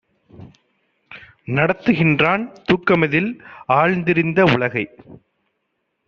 [1.47, 3.29] நடத்துகின்றான் தூக்கமதில்
[3.73, 4.85] ஆழ்ந்திருந்த உலகை!